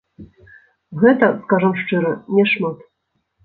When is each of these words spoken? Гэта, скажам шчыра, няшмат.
Гэта, 1.03 1.29
скажам 1.43 1.77
шчыра, 1.85 2.17
няшмат. 2.41 2.77